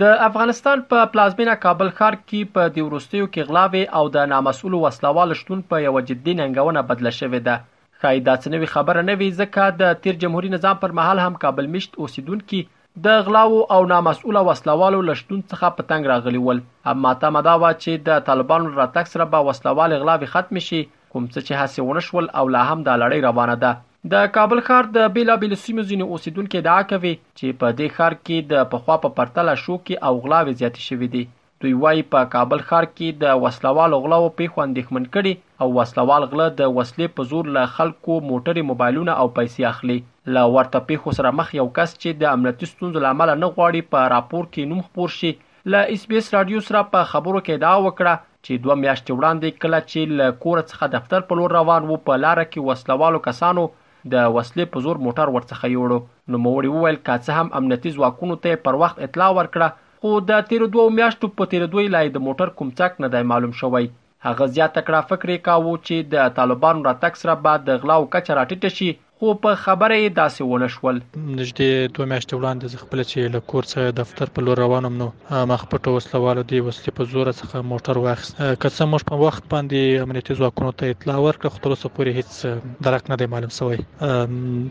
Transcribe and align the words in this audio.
د 0.00 0.02
افغانستان 0.26 0.78
په 0.90 0.98
پلازمینا 1.14 1.54
کابل 1.62 1.88
ښار 1.96 2.14
کې 2.18 2.40
په 2.58 2.68
د 2.76 2.86
وروستیو 2.90 3.24
کې 3.32 3.48
غلاوي 3.48 3.82
او 4.00 4.04
د 4.16 4.28
نامسؤل 4.34 4.74
وسلوال 4.84 5.34
شتون 5.40 5.60
په 5.72 5.80
یو 5.86 5.94
جدي 6.10 6.34
ننګونه 6.42 6.80
بدله 6.92 7.12
شوې 7.16 7.40
ده 7.48 7.56
خای 8.04 8.22
دا 8.28 8.34
څه 8.42 8.48
نوې 8.54 8.72
خبره 8.76 9.00
نه 9.08 9.14
وي 9.22 9.28
ځکه 9.40 9.64
د 9.80 9.82
تیر 10.04 10.20
جمهوریت 10.26 10.54
نظام 10.58 10.78
پر 10.84 10.94
مهال 11.00 11.22
هم 11.26 11.36
کابل 11.46 11.68
مشت 11.74 11.98
اوسیدونکو 12.04 12.62
د 13.06 13.08
غلاوو 13.26 13.66
او 13.74 13.80
نامسؤله 13.92 14.40
وسله 14.48 14.74
والو 14.80 15.00
له 15.08 15.14
شتون 15.20 15.40
څخه 15.50 15.66
په 15.76 15.82
تنګ 15.90 16.02
راغلي 16.12 16.40
ول 16.46 16.58
اما 16.92 17.12
تمه 17.22 17.40
دا 17.48 17.54
وه 17.62 17.70
چې 17.82 17.92
د 18.08 18.08
طالبانو 18.28 18.72
راتګ 18.80 19.06
سره 19.12 19.24
به 19.32 19.38
وسله 19.48 19.70
والې 19.78 20.00
غلاوې 20.02 20.32
ختمې 20.34 20.60
شي 20.68 20.80
کوم 21.12 21.24
څه 21.32 21.38
چې 21.46 21.52
هڅې 21.60 21.80
ونه 21.82 22.00
شول 22.08 22.26
او 22.38 22.44
لا 22.54 22.62
هم 22.70 22.80
دا 22.88 22.94
لړۍ 23.02 23.18
روانه 23.28 23.56
ده 23.62 23.70
د 24.12 24.14
کابل 24.36 24.58
ښار 24.68 24.84
د 24.96 24.98
بیلابیل 25.16 25.54
سیمو 25.64 25.82
ځینې 25.90 26.04
اوسیدونکو 26.12 26.54
ادعا 26.62 26.80
کوي 26.92 27.14
چې 27.38 27.46
په 27.60 27.66
دې 27.78 27.88
ښار 27.96 28.12
کې 28.26 28.36
د 28.52 28.54
پخوا 28.72 28.96
په 29.04 29.08
پرتله 29.18 29.52
شوکې 29.64 29.94
او 30.06 30.12
غلاوې 30.24 30.52
زیاتې 30.60 30.80
شوې 30.88 31.08
دي 31.14 31.24
دوی 31.64 31.72
وایي 31.80 31.98
په 32.12 32.28
کابل 32.34 32.60
ښار 32.68 32.84
کې 32.88 33.16
د 33.22 33.40
وسلوال 33.40 33.94
غلاو 34.02 34.28
پیښو 34.36 34.60
اندېښمن 34.62 35.06
کړي 35.14 35.32
او 35.64 35.72
وسلوال 35.78 36.24
غله 36.30 36.44
د 36.60 36.68
وسلې 36.76 37.10
په 37.18 37.26
زور 37.32 37.50
له 37.56 37.64
خلکو 37.72 38.14
موټرې 38.28 38.68
موبایلونه 38.70 39.16
او 39.24 39.26
پیسې 39.38 39.66
اخلي 39.70 39.96
له 40.36 40.44
ورته 40.54 40.82
پیښو 40.92 41.14
سره 41.18 41.32
مخ 41.40 41.50
یو 41.58 41.66
کس 41.78 41.92
چې 41.96 42.22
د 42.22 42.32
امنیتي 42.36 42.68
ستونزو 42.70 43.02
لامل 43.06 43.32
نه 43.42 43.50
غواړي 43.58 43.82
په 43.96 44.04
راپور 44.14 44.46
کې 44.54 44.70
نوم 44.70 44.80
خپور 44.86 45.12
شي 45.16 45.32
له 45.74 45.82
اس 45.98 46.06
بي 46.14 46.20
اس 46.22 46.32
رادیو 46.36 46.64
سره 46.70 46.82
په 46.96 47.10
خبرو 47.12 47.44
کې 47.44 47.64
دا 47.66 47.74
وکړه 47.84 48.24
چې 48.46 48.64
دوه 48.64 48.78
میاشتې 48.84 49.12
وړاندې 49.18 49.60
کله 49.66 49.82
چې 49.90 50.18
له 50.22 50.36
کور 50.46 50.62
څخه 50.70 50.90
دفتر 50.96 51.28
په 51.34 51.40
لور 51.40 51.56
روان 51.60 51.90
وو 51.90 52.00
په 52.08 52.22
لار 52.24 52.42
کې 52.46 52.70
وسلوالو 52.70 53.22
کسانو 53.28 53.66
د 54.14 54.32
وسلې 54.32 54.72
په 54.74 54.86
زور 54.88 55.04
موټر 55.10 55.36
ورڅخه 55.36 55.72
یوړو 55.76 56.00
نو 56.32 56.42
موري 56.48 56.72
وویل 56.78 57.02
که 57.10 57.20
څه 57.26 57.38
هم 57.42 57.54
امنیتي 57.62 57.94
ځواکونو 58.00 58.40
ته 58.48 58.64
پر 58.66 58.80
وخت 58.86 59.04
اطلاع 59.10 59.30
ورکړه 59.40 59.88
خو 60.04 60.10
د 60.30 60.32
تیر 60.50 60.62
دوه 60.74 60.84
میاشتو 60.98 61.26
په 61.38 61.44
تیر 61.52 61.62
دوی 61.72 61.86
لای 61.94 62.06
د 62.12 62.16
موټر 62.26 62.48
کوم 62.56 62.68
څک 62.78 62.92
نه 63.02 63.08
دی 63.14 63.22
معلوم 63.30 63.52
شوی 63.60 63.84
هغه 64.26 64.44
زیاته 64.56 64.80
کړه 64.86 64.98
فکرې 65.10 65.36
کاوه 65.46 65.74
چې 65.86 65.96
د 66.12 66.14
طالبانو 66.38 66.86
راتګ 66.88 67.12
سره 67.22 67.34
بعد 67.44 67.60
د 67.64 67.70
غلاو 67.82 68.10
کچ 68.14 68.26
راټیټ 68.38 68.62
شي 68.76 68.90
خو 69.22 69.30
په 69.44 69.54
خبره 69.64 69.94
یې 70.00 70.10
داسې 70.16 70.40
ونه 70.50 70.66
شول 70.74 70.98
نږدې 71.38 71.70
دوه 71.96 72.04
میاشتې 72.10 72.36
وړاندې 72.36 72.64
زه 72.72 72.76
خپل 72.82 73.00
چې 73.08 73.32
له 73.34 73.40
کور 73.52 73.66
څخه 73.72 73.96
دفتر 73.96 74.30
په 74.36 74.44
لور 74.44 74.60
روانم 74.62 74.94
نو 75.00 75.08
ما 75.50 75.58
خپټو 75.62 75.90
وسلواله 75.96 76.44
دی 76.52 76.60
وسلې 76.68 76.94
په 77.00 77.08
زور 77.14 77.30
څخه 77.40 77.66
موټر 77.72 78.00
واخیست 78.06 78.32
که 78.38 78.70
څه 78.76 78.86
موږ 78.92 79.02
په 79.10 79.18
وخت 79.24 79.50
باندې 79.54 80.04
امنیتي 80.04 80.36
ځواکونو 80.38 80.70
ته 80.82 80.94
اطلاع 80.94 81.16
ورکړه 81.24 81.52
خو 81.56 81.60
تر 81.66 81.74
اوسه 81.74 81.90
پورې 81.98 82.16
هیڅ 82.20 82.86
درک 82.88 83.10
نه 83.12 83.18
دی 83.24 83.26
معلوم 83.34 83.52
شوی 83.58 83.76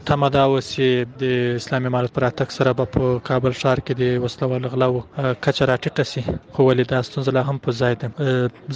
تمه 0.09 0.31
دا 0.37 0.47
و 0.47 0.57
چې 0.71 1.13
د 1.25 1.53
اسلامي 1.59 1.93
امارت 1.93 2.15
پر 2.17 2.27
اتک 2.29 2.57
سره 2.57 2.75
په 2.81 3.13
کابل 3.29 3.55
ښار 3.61 3.83
کې 3.83 3.93
د 4.01 4.25
وسلواله 4.25 4.73
غلاو 4.73 4.99
کچ 5.03 5.63
راټیټه 5.65 6.09
سي 6.13 6.25
خو 6.25 6.67
ولې 6.71 6.95
دا 6.95 7.03
ستونزه 7.11 7.35
لا 7.39 7.45
هم 7.51 7.63
په 7.69 7.77
ځای 7.83 7.99
ده 7.99 8.11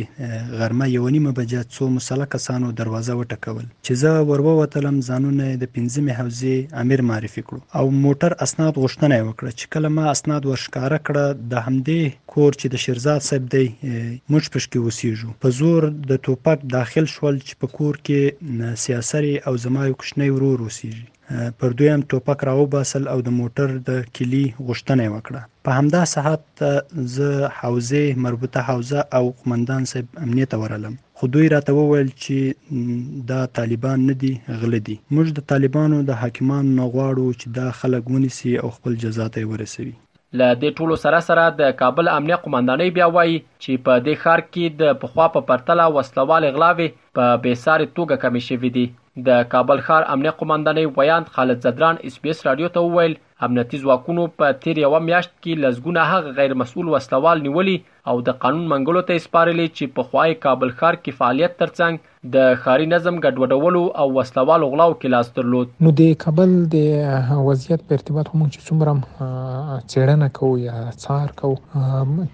غرمه 0.61 0.87
یو 0.93 1.11
نیمه 1.15 1.31
بجې 1.37 1.69
څو 1.75 1.85
مسله 1.97 2.25
کسانو 2.33 2.71
دروازه 2.79 3.15
وټکول 3.19 3.61
چې 3.65 3.99
زه 4.01 4.25
ورووتلم 4.29 4.97
ځانونه 5.09 5.47
د 5.61 5.71
پنځمه 5.77 6.17
حوزې 6.17 6.81
امیر 6.83 7.03
معرفي 7.11 7.45
کړو 7.45 7.79
او 7.79 7.93
موټر 8.01 8.35
اسناد 8.47 8.81
غوښتنه 8.83 9.21
وکړه 9.29 9.59
چې 9.59 9.73
کله 9.77 9.93
ما 9.99 10.09
اسناد 10.15 10.49
ورشکاره 10.51 10.99
کړه 11.05 11.47
د 11.55 11.63
همدې 11.69 12.19
کور 12.35 12.59
چې 12.61 12.75
د 12.75 12.83
شیرزاد 12.87 13.25
صاحب 13.31 13.49
دی 13.57 13.65
موږ 13.71 14.53
پښکې 14.57 14.79
وسیږو 14.87 15.39
په 15.47 15.57
زور 15.63 15.89
د 16.13 16.23
توپک 16.29 16.69
داخل 16.77 17.11
شول 17.15 17.43
چې 17.47 17.63
په 17.65 17.81
کور 17.81 18.03
کې 18.05 18.79
سیاسري 18.87 19.35
او 19.49 19.57
زما 19.69 19.89
یو 19.91 19.99
کوچنی 20.05 20.33
ورور 20.37 20.57
وسیږي 20.69 21.13
پر 21.61 21.71
دویم 21.77 22.01
ټوپک 22.13 22.43
راوباسل 22.47 23.07
او 23.11 23.19
د 23.27 23.33
موټر 23.37 23.71
د 23.85 24.01
کلی 24.17 24.41
غشتنه 24.67 25.07
وکړه 25.13 25.53
په 25.69 25.77
همدا 25.77 26.01
ساعت 26.11 26.61
زه 27.13 27.44
حوزې 27.49 28.13
مربوطه 28.27 28.61
حوزه 28.69 29.03
او 29.19 29.25
قمندان 29.41 29.85
صاحب 29.91 30.05
امنیت 30.27 30.53
ورلم 30.63 30.95
خو 31.19 31.27
دوی 31.35 31.49
راته 31.55 31.73
وویل 31.79 32.09
چې 32.13 33.21
دا 33.33 33.41
طالبان 33.59 34.05
نه 34.09 34.15
دي 34.23 34.31
غله 34.47 34.81
دي 34.89 34.97
موږ 35.17 35.35
د 35.39 35.47
طالبانو 35.53 36.01
د 36.09 36.19
حاکمانو 36.23 36.73
نه 36.79 36.87
غواړو 36.95 37.37
چې 37.37 37.55
دا 37.59 37.67
خلک 37.83 38.09
ونیسي 38.15 38.55
او 38.63 38.71
خپل 38.79 38.97
جزا 39.05 39.27
ته 39.37 39.51
ورسوي 39.53 39.93
له 40.39 40.47
دې 40.59 40.81
ټولو 40.81 40.95
سره 41.05 41.23
سره 41.29 41.43
د 41.61 41.73
کابل 41.83 42.09
امنیه 42.15 42.41
قماندانۍ 42.47 42.95
بیا 42.99 43.09
وایي 43.17 43.37
چې 43.39 43.85
په 43.87 44.01
دې 44.05 44.25
ښار 44.25 44.41
کې 44.47 44.83
د 44.83 44.99
پخوا 45.03 45.27
په 45.35 45.47
پرتله 45.51 45.87
وسلوال 45.97 46.49
غلاوي 46.55 46.87
په 47.19 47.41
بیسارې 47.45 47.97
توګه 47.97 48.15
کمې 48.23 48.41
شوې 48.47 48.79
دي 48.79 48.85
د 49.29 49.45
کابل 49.53 49.83
ښار 49.87 50.09
امنیه 50.15 50.39
قماندانۍ 50.43 50.97
ویاند 50.97 51.31
خالد 51.37 51.67
زدران 51.67 52.01
اس 52.09 52.19
بي 52.23 52.33
اس 52.35 52.45
رادیو 52.49 52.71
ته 52.77 52.83
وویل 52.87 53.15
امنیتي 53.45 53.77
ځواکونو 53.83 54.23
په 54.39 54.55
تیر 54.65 54.77
یوه 54.83 54.99
میاشت 55.07 55.31
کې 55.31 55.63
لزګونه 55.63 56.03
هغه 56.11 56.35
غیر 56.39 56.53
مسؤل 56.63 56.89
وسلوال 56.91 57.41
نیولي 57.47 57.75
او 58.11 58.13
د 58.27 58.35
قانون 58.43 58.65
منګلو 58.71 59.01
ته 59.09 59.21
سپارلې 59.23 59.73
چې 59.77 59.93
په 59.97 60.07
خوای 60.09 60.35
کابل 60.45 60.69
ښار 60.81 60.97
کې 61.05 61.19
فعالیت 61.21 61.55
ترڅنګ 61.61 62.13
د 62.35 62.53
خاري 62.65 62.85
نظم 62.91 63.17
ګډوډولو 63.23 63.81
او 64.03 64.05
وسلوال 64.17 64.63
غلاو 64.73 64.93
کې 64.93 65.13
لاس 65.15 65.31
درلود 65.39 65.73
نو 65.87 65.91
د 66.01 66.11
کابل 66.23 66.53
د 66.75 67.35
وضعیت 67.47 67.83
په 67.89 67.97
ارتباط 67.99 68.29
هم 68.33 68.45
چې 68.53 68.69
څومره 68.69 69.83
چیرنه 69.95 70.29
کو 70.39 70.51
یا 70.67 70.77
څار 71.05 71.35
کو 71.43 71.51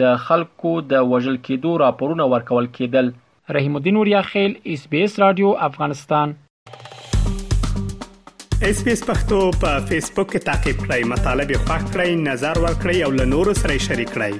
د 0.00 0.12
خلکو 0.26 0.74
د 0.94 1.08
وژل 1.12 1.38
کېدو 1.48 1.72
راپورونه 1.86 2.26
ورکول 2.34 2.68
کېدل 2.78 3.10
رحیم 3.48 3.76
الدین 3.76 3.96
اوریا 3.96 4.22
ایس 4.62 4.86
بي 4.90 5.02
اس 5.04 5.18
رادیو 5.18 5.54
افغانستان 5.60 6.32
ایس 8.66 8.82
بي 8.84 8.92
اس 8.92 9.02
پختو 9.06 9.40
په 9.60 9.72
فیسبوک 9.88 10.30
کې 10.32 10.40
تا 10.46 10.54
کې 10.62 10.72
پلی 10.86 11.02
مطلب 11.14 11.50
یو 11.50 11.60
فاک 11.68 11.82
کړئ 11.92 12.08
نظر 12.30 12.54
ور 12.64 12.74
کړی 12.82 12.98
او 13.06 13.10
له 13.20 13.24
نورو 13.36 13.52
سره 13.66 13.78
شریک 13.90 14.08
کړئ 14.18 14.32